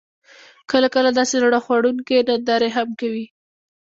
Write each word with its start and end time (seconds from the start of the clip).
کله، 0.71 0.87
کله 0.95 1.09
داسې 1.17 1.35
زړه 1.43 1.59
خوړونکې 1.65 2.17
نندارې 2.27 2.69
هم 2.75 2.89
کوي: 3.01 3.25